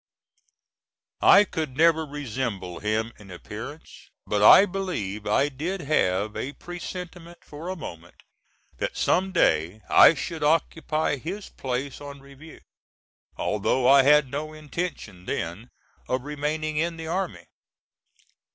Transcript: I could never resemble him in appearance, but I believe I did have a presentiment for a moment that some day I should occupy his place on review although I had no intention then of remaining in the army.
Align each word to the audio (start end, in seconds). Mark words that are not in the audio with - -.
I 1.21 1.43
could 1.43 1.77
never 1.77 2.07
resemble 2.07 2.79
him 2.79 3.13
in 3.19 3.29
appearance, 3.29 4.09
but 4.25 4.41
I 4.41 4.65
believe 4.65 5.27
I 5.27 5.47
did 5.47 5.81
have 5.81 6.35
a 6.35 6.53
presentiment 6.53 7.43
for 7.43 7.69
a 7.69 7.75
moment 7.75 8.15
that 8.77 8.97
some 8.97 9.31
day 9.31 9.79
I 9.91 10.15
should 10.15 10.41
occupy 10.43 11.17
his 11.17 11.49
place 11.49 12.01
on 12.01 12.19
review 12.19 12.61
although 13.37 13.87
I 13.87 14.01
had 14.01 14.31
no 14.31 14.53
intention 14.53 15.25
then 15.25 15.69
of 16.09 16.23
remaining 16.23 16.77
in 16.77 16.97
the 16.97 17.05
army. 17.05 17.45